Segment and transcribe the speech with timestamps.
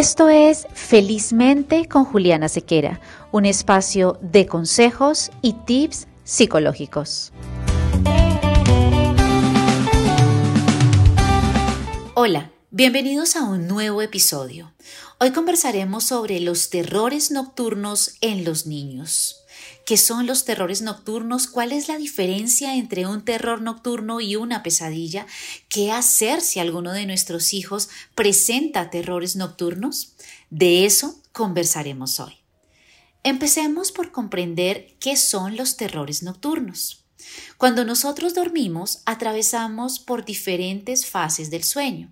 [0.00, 3.02] Esto es Felizmente con Juliana Sequera,
[3.32, 7.34] un espacio de consejos y tips psicológicos.
[12.14, 14.72] Hola, bienvenidos a un nuevo episodio.
[15.22, 19.44] Hoy conversaremos sobre los terrores nocturnos en los niños.
[19.84, 21.46] ¿Qué son los terrores nocturnos?
[21.46, 25.26] ¿Cuál es la diferencia entre un terror nocturno y una pesadilla?
[25.68, 30.14] ¿Qué hacer si alguno de nuestros hijos presenta terrores nocturnos?
[30.48, 32.36] De eso conversaremos hoy.
[33.22, 37.04] Empecemos por comprender qué son los terrores nocturnos.
[37.58, 42.10] Cuando nosotros dormimos, atravesamos por diferentes fases del sueño.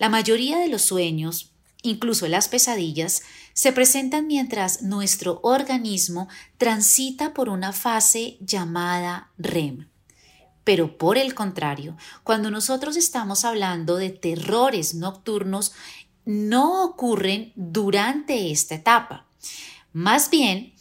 [0.00, 7.48] La mayoría de los sueños, incluso las pesadillas, se presentan mientras nuestro organismo transita por
[7.48, 9.88] una fase llamada REM.
[10.64, 15.72] Pero por el contrario, cuando nosotros estamos hablando de terrores nocturnos,
[16.24, 19.26] no ocurren durante esta etapa.
[19.92, 20.74] Más bien,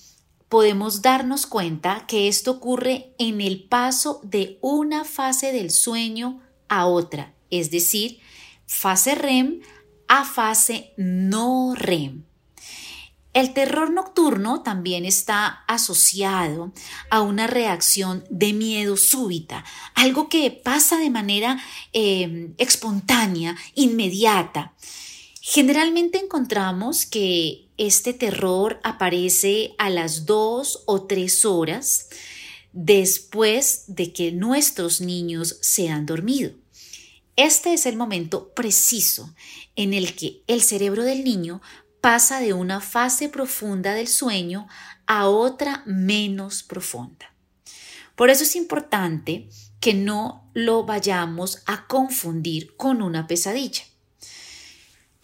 [0.50, 6.86] podemos darnos cuenta que esto ocurre en el paso de una fase del sueño a
[6.86, 8.20] otra, es decir,
[8.66, 9.62] fase REM
[10.10, 12.24] a fase no REM.
[13.32, 16.74] El terror nocturno también está asociado
[17.12, 21.62] a una reacción de miedo súbita, algo que pasa de manera
[21.94, 24.74] em, espontánea, inmediata.
[25.42, 32.10] Generalmente encontramos que este terror aparece a las dos o tres horas
[32.74, 36.52] después de que nuestros niños se han dormido.
[37.42, 39.34] Este es el momento preciso
[39.78, 41.62] en el que el cerebro del niño
[42.02, 44.68] pasa de una fase profunda del sueño
[45.08, 47.34] a otra menos profunda.
[48.18, 49.48] Por eso es importante
[49.80, 53.84] que no lo vayamos a confundir con una pesadilla.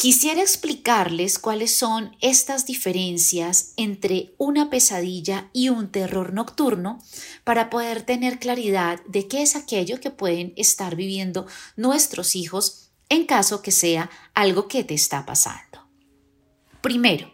[0.06, 7.02] Quisiera explicarles cuáles son estas diferencias entre una pesadilla y un terror nocturno
[7.44, 13.25] para poder tener claridad de qué es aquello que pueden estar viviendo nuestros hijos en
[13.25, 15.90] caso que sea algo que te está pasando.
[16.81, 17.34] Primero,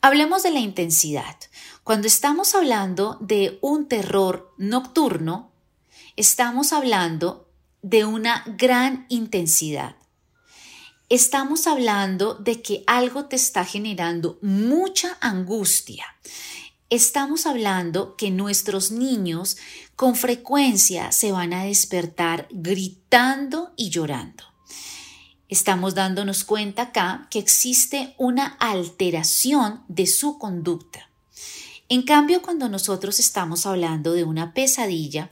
[0.00, 1.36] hablemos de la intensidad.
[1.82, 5.50] Cuando estamos hablando de un terror nocturno,
[6.14, 7.50] estamos hablando
[7.82, 9.96] de una gran intensidad.
[11.12, 16.06] Estamos hablando de que algo te está generando mucha angustia.
[16.88, 19.58] Estamos hablando que nuestros niños
[19.94, 24.44] con frecuencia se van a despertar gritando y llorando
[25.50, 31.10] estamos dándonos cuenta acá que existe una alteración de su conducta.
[31.90, 35.30] En cambio, cuando nosotros estamos hablando de una pesadilla,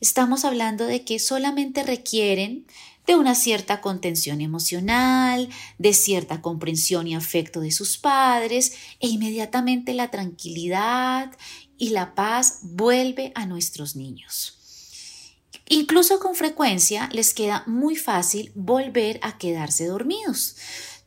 [0.00, 2.64] estamos hablando de que solamente requieren
[3.10, 5.48] de una cierta contención emocional,
[5.78, 11.36] de cierta comprensión y afecto de sus padres, e inmediatamente la tranquilidad
[11.76, 14.60] y la paz vuelve a nuestros niños.
[15.68, 20.54] Incluso con frecuencia les queda muy fácil volver a quedarse dormidos.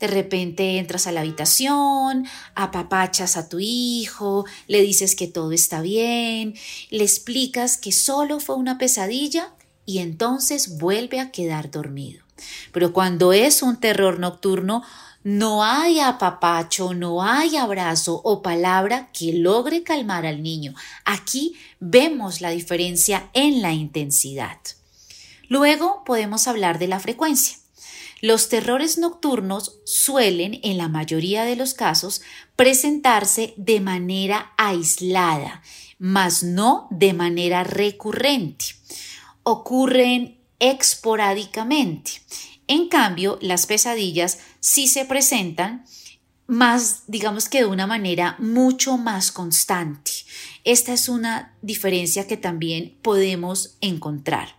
[0.02, 5.81] De repente entras a la habitación, apapachas a tu hijo, le dices que todo está
[5.81, 6.53] bien,
[6.90, 9.53] le explicas que solo fue una pesadilla
[9.86, 12.24] y entonces vuelve a quedar dormido.
[12.72, 14.84] Pero cuando es un terror nocturno,
[15.24, 20.74] no hay apapacho, no hay abrazo o palabra que logre calmar al niño.
[21.06, 24.58] Aquí vemos la diferencia en la intensidad.
[25.48, 27.58] Luego podemos hablar de la frecuencia.
[28.22, 32.22] Los terrores nocturnos suelen, en la mayoría de los casos,
[32.56, 35.62] presentarse de manera aislada,
[36.00, 38.66] mas no de manera recurrente.
[39.44, 42.12] Ocurren esporádicamente
[42.68, 45.86] en cambio, las pesadillas sí se presentan
[46.48, 50.12] más, digamos que de una manera mucho más constante.
[50.64, 54.56] Esta es una diferencia que también podemos encontrar.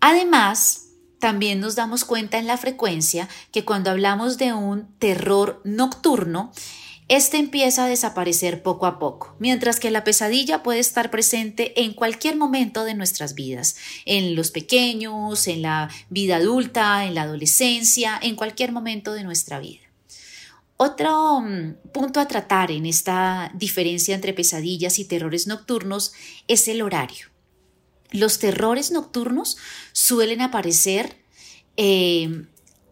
[0.00, 0.86] Además,
[1.18, 6.52] también nos damos cuenta en la frecuencia que cuando hablamos de un terror nocturno,
[7.08, 11.94] este empieza a desaparecer poco a poco, mientras que la pesadilla puede estar presente en
[11.94, 18.18] cualquier momento de nuestras vidas, en los pequeños, en la vida adulta, en la adolescencia,
[18.20, 19.80] en cualquier momento de nuestra vida.
[20.76, 26.12] Otro mm, punto a tratar en esta diferencia entre pesadillas y terrores nocturnos
[26.46, 27.26] es el horario.
[28.10, 29.56] Los terrores nocturnos
[29.92, 31.16] suelen aparecer
[31.76, 32.44] eh,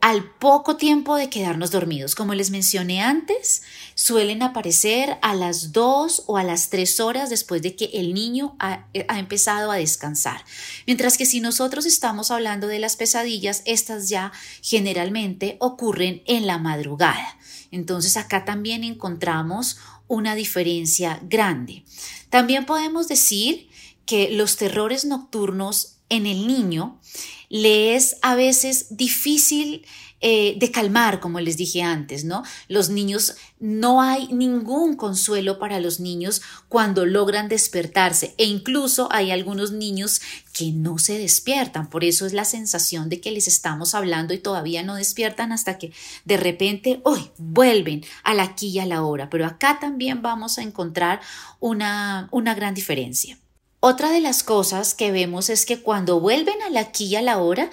[0.07, 2.15] al poco tiempo de quedarnos dormidos.
[2.15, 3.63] Como les mencioné antes,
[3.97, 8.55] suelen aparecer a las 2 o a las 3 horas después de que el niño
[8.61, 10.45] ha, ha, empezado a descansar.
[10.87, 14.31] Mientras que si nosotros estamos hablando de las pesadillas, estas ya
[14.63, 17.37] generalmente ocurren en la madrugada.
[17.73, 19.77] Entonces acá también encontramos
[20.07, 21.83] una diferencia grande.
[22.31, 23.71] También podemos decir
[24.05, 27.01] que los terrores nocturnos en el niño
[27.49, 29.85] le es a veces difícil
[30.23, 32.43] eh, de calmar, como les dije antes, ¿no?
[32.69, 36.41] Los niños, no hay ningún consuelo para los niños
[36.71, 40.23] cuando logran despertarse e incluso hay algunos niños
[40.55, 44.39] que no se despiertan, por eso es la sensación de que les estamos hablando y
[44.39, 45.93] todavía no despiertan hasta que
[46.25, 50.57] de repente, hoy vuelven a la aquí y a la hora, pero acá también vamos
[50.57, 51.21] a encontrar
[51.61, 53.39] una, una gran diferencia.
[53.81, 57.23] Otra de las cosas que vemos es que cuando vuelven a la aquí y a
[57.23, 57.71] la hora,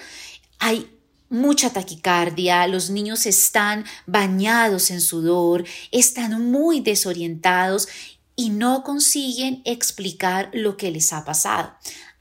[0.58, 0.90] hay
[1.28, 7.88] mucha taquicardia, los niños están bañados en sudor, están muy desorientados
[8.36, 11.74] y no consiguen explicar lo que les ha pasado,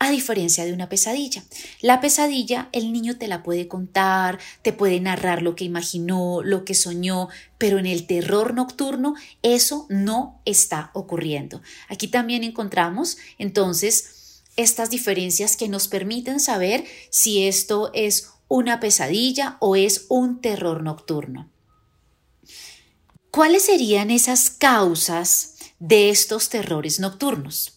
[0.04, 1.44] a diferencia de una pesadilla.
[1.82, 6.66] La pesadilla el niño te la puede contar, te puede narrar lo que imaginó, lo
[6.66, 11.62] que soñó, pero en el terror nocturno eso no está ocurriendo.
[11.88, 19.58] Aquí también encontramos entonces estas diferencias que nos permiten saber si esto es una pesadilla
[19.60, 21.50] o es un terror nocturno.
[23.32, 27.73] ¿Cuáles serían esas causas de estos terrores nocturnos?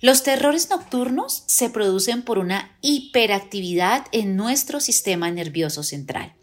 [0.00, 6.34] Los terrores nocturnos se producen por una hiperactividad en nuestro sistema nervioso central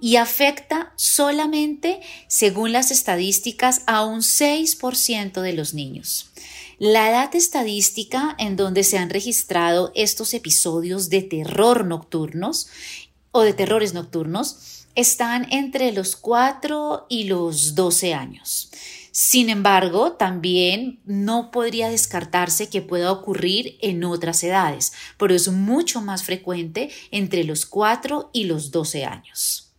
[0.00, 6.30] y afecta solamente, según las estadísticas, a un 6% de los niños.
[6.78, 12.68] La edad estadística en donde se han registrado estos episodios de terror nocturnos
[13.30, 18.70] o de terrores nocturnos están entre los 4 y los 12 años.
[19.18, 26.02] Sin embargo, también no podría descartarse que pueda ocurrir en otras edades, pero es mucho
[26.02, 29.72] más frecuente entre los 4 y los 12 años.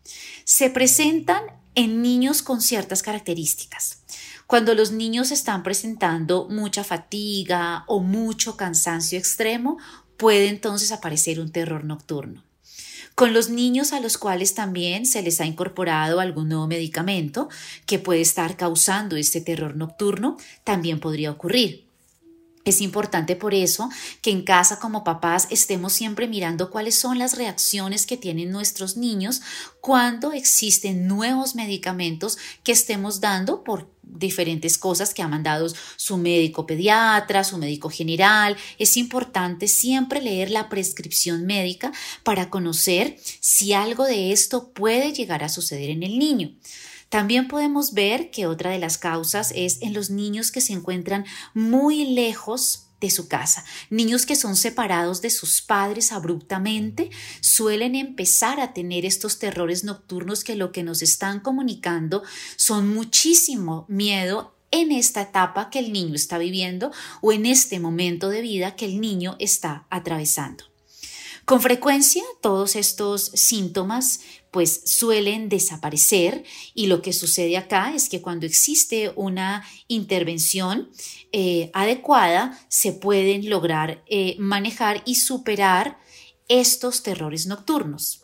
[0.44, 1.44] Se presentan
[1.76, 4.02] en niños con ciertas características.
[4.48, 9.78] Cuando los niños están presentando mucha fatiga o mucho cansancio extremo,
[10.18, 12.47] puede entonces aparecer un terror nocturno
[13.18, 17.50] con los niños a los cuales también se les ha incorporado algún nuevo medicamento
[17.88, 21.87] que puede estar causando este terror nocturno, también podría ocurrir.
[22.68, 23.90] Es importante por eso
[24.22, 28.98] que en casa como papás estemos siempre mirando cuáles son las reacciones que tienen nuestros
[28.98, 29.42] niños
[29.80, 36.66] cuando existen nuevos medicamentos que estemos dando por diferentes cosas que ha mandado su médico
[36.66, 38.58] pediatra, su médico general.
[38.78, 41.94] Es importante siempre leer la prescripción médica
[42.24, 46.52] para conocer si algo de esto puede llegar a suceder en el niño.
[47.10, 51.26] También podemos ver que otra de las causas es en los niños que se encuentran
[51.54, 53.64] muy lejos de su casa.
[53.90, 57.10] Niños que son separados de sus padres abruptamente
[57.42, 62.24] suelen empezar a tener estos terrores nocturnos que lo que nos están comunicando
[62.56, 68.30] son muchísimo miedo en esta etapa que el niño está viviendo o en este momento
[68.30, 70.66] de vida que el niño está atravesando.
[71.46, 74.20] Con frecuencia todos estos síntomas
[74.58, 76.44] pues suelen desaparecer
[76.74, 80.90] y lo que sucede acá es que cuando existe una intervención
[81.32, 86.00] eh, adecuada se pueden lograr eh, manejar y superar
[86.48, 88.24] estos terrores nocturnos.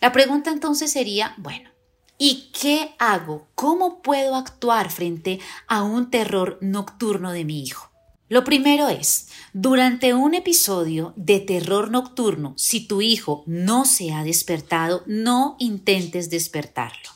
[0.00, 1.70] La pregunta entonces sería, bueno,
[2.16, 3.48] ¿y qué hago?
[3.56, 7.91] ¿Cómo puedo actuar frente a un terror nocturno de mi hijo?
[8.32, 14.24] Lo primero es, durante un episodio de terror nocturno, si tu hijo no se ha
[14.24, 17.10] despertado, no intentes despertarlo.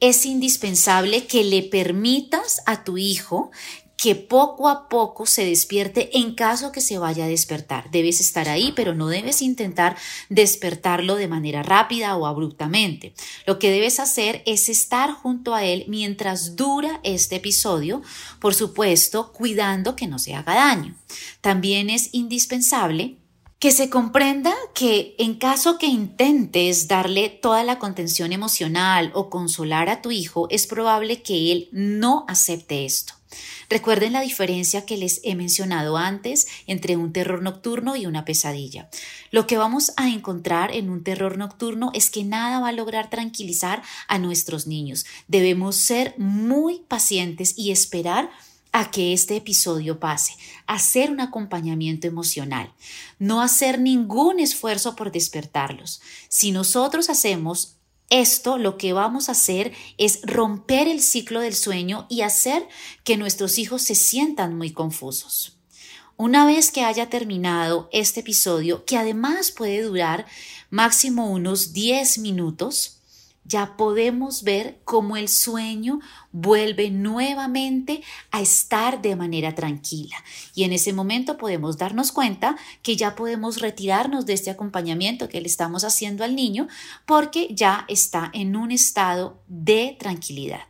[0.00, 3.52] Es indispensable que le permitas a tu hijo
[4.02, 7.88] que poco a poco se despierte en caso que se vaya a despertar.
[7.92, 9.96] Debes estar ahí, pero no debes intentar
[10.28, 13.14] despertarlo de manera rápida o abruptamente.
[13.46, 18.02] Lo que debes hacer es estar junto a él mientras dura este episodio,
[18.40, 20.96] por supuesto, cuidando que no se haga daño.
[21.40, 23.18] También es indispensable
[23.60, 29.88] que se comprenda que en caso que intentes darle toda la contención emocional o consolar
[29.88, 33.21] a tu hijo, es probable que él no acepte esto.
[33.68, 38.88] Recuerden la diferencia que les he mencionado antes entre un terror nocturno y una pesadilla.
[39.30, 43.10] Lo que vamos a encontrar en un terror nocturno es que nada va a lograr
[43.10, 45.06] tranquilizar a nuestros niños.
[45.28, 48.30] Debemos ser muy pacientes y esperar
[48.72, 50.32] a que este episodio pase,
[50.66, 52.72] hacer un acompañamiento emocional,
[53.18, 56.00] no hacer ningún esfuerzo por despertarlos.
[56.28, 57.76] Si nosotros hacemos
[58.12, 62.68] Esto lo que vamos a hacer es romper el ciclo del sueño y hacer
[63.04, 65.56] que nuestros hijos se sientan muy confusos.
[66.18, 70.26] Una vez que haya terminado este episodio, que además puede durar
[70.68, 73.00] máximo unos 10 minutos,
[73.44, 80.16] ya podemos ver cómo el sueño vuelve nuevamente a estar de manera tranquila.
[80.54, 85.40] Y en ese momento podemos darnos cuenta que ya podemos retirarnos de este acompañamiento que
[85.40, 86.68] le estamos haciendo al niño
[87.06, 90.66] porque ya está en un estado de tranquilidad.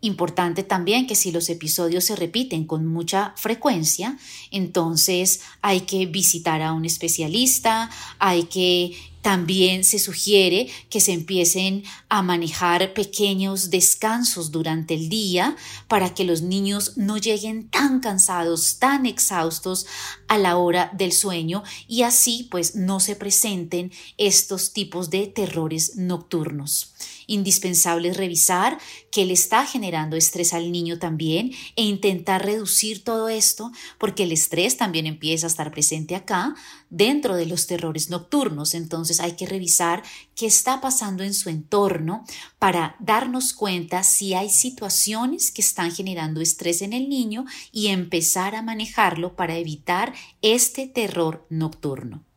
[0.00, 4.16] Importante también que si los episodios se repiten con mucha frecuencia,
[4.52, 11.84] entonces hay que visitar a un especialista, hay que también se sugiere que se empiecen
[12.08, 15.56] a manejar pequeños descansos durante el día
[15.88, 19.86] para que los niños no lleguen tan cansados, tan exhaustos
[20.28, 25.96] a la hora del sueño y así pues no se presenten estos tipos de terrores
[25.96, 26.94] nocturnos
[27.28, 28.78] indispensable revisar
[29.12, 34.32] qué le está generando estrés al niño también e intentar reducir todo esto porque el
[34.32, 36.56] estrés también empieza a estar presente acá
[36.90, 38.74] dentro de los terrores nocturnos.
[39.08, 40.02] Entonces hay que revisar
[40.34, 42.24] qué está pasando en su entorno
[42.58, 48.54] para darnos cuenta si hay situaciones que están generando estrés en el niño y empezar
[48.54, 50.12] a manejarlo para evitar
[50.42, 52.27] este terror nocturno.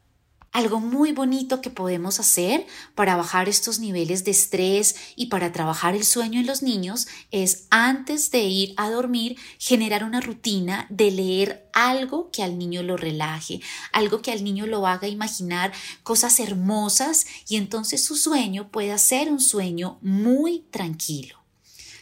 [0.53, 5.96] Algo muy bonito que podemos hacer para bajar estos niveles de estrés y para trabajar
[5.96, 11.10] el sueño en los niños es antes de ir a dormir generar una rutina de
[11.10, 13.62] leer algo que al niño lo relaje,
[13.93, 15.72] algo que al niño lo haga imaginar
[16.03, 21.41] cosas hermosas y entonces su sueño pueda ser un sueño muy tranquilo.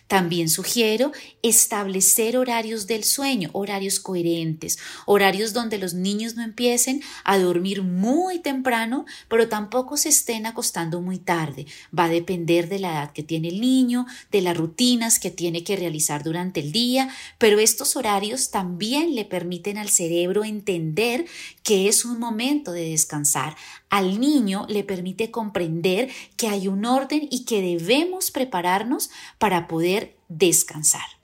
[0.10, 1.12] También sugiero
[1.44, 8.40] establecer horarios del sueño, horarios coherentes, horarios donde los niños no empiecen a dormir muy
[8.40, 11.68] temprano, pero tampoco se estén acostando muy tarde.
[11.98, 15.64] Va a depender de la edad que tiene el niño, de las rutinas que tiene
[15.64, 21.28] que realizar durante el día, pero estos horarios también le permiten al cerebro entender
[21.62, 23.56] que es un momento de descansar.
[23.90, 30.18] Al niño le permite comprender que hay un orden y que debemos prepararnos para poder
[30.28, 31.20] descansar.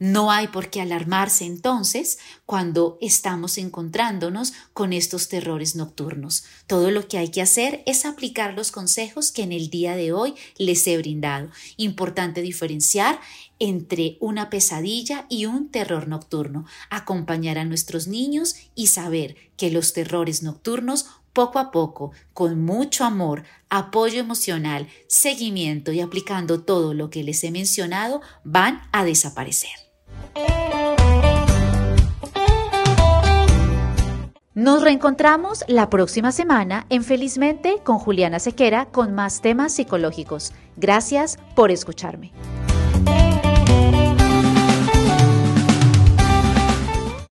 [0.00, 6.44] No hay por qué alarmarse entonces cuando estamos encontrándonos con estos terrores nocturnos.
[6.66, 10.12] Todo lo que hay que hacer es aplicar los consejos que en el día de
[10.12, 11.48] hoy les he brindado.
[11.76, 13.20] Importante diferenciar
[13.60, 19.92] entre una pesadilla y un terror nocturno, acompañar a nuestros niños y saber que los
[19.92, 27.10] terrores nocturnos poco a poco, con mucho amor, apoyo emocional, seguimiento y aplicando todo lo
[27.10, 29.70] que les he mencionado, van a desaparecer.
[34.54, 40.52] Nos reencontramos la próxima semana en Felizmente con Juliana Sequera con más temas psicológicos.
[40.76, 42.32] Gracias por escucharme.